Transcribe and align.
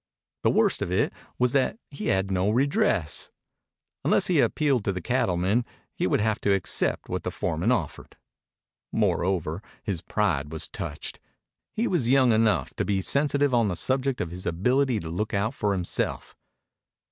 The 0.41 0.49
worst 0.49 0.81
of 0.81 0.91
it 0.91 1.13
was 1.37 1.51
that 1.51 1.77
he 1.91 2.07
had 2.07 2.31
no 2.31 2.49
redress. 2.49 3.29
Unless 4.03 4.25
he 4.25 4.39
appealed 4.39 4.83
to 4.85 4.91
the 4.91 4.99
cattleman 4.99 5.63
he 5.93 6.07
would 6.07 6.21
have 6.21 6.41
to 6.41 6.51
accept 6.55 7.07
what 7.07 7.21
the 7.21 7.29
foreman 7.29 7.71
offered. 7.71 8.17
Moreover, 8.91 9.61
his 9.83 10.01
pride 10.01 10.51
was 10.51 10.67
touched. 10.67 11.19
He 11.75 11.87
was 11.87 12.09
young 12.09 12.31
enough 12.31 12.73
to 12.77 12.83
be 12.83 12.99
sensitive 13.03 13.53
on 13.53 13.67
the 13.67 13.75
subject 13.75 14.19
of 14.21 14.31
his 14.31 14.47
ability 14.47 14.99
to 15.01 15.09
look 15.11 15.35
out 15.35 15.53
for 15.53 15.71
himself. 15.71 16.35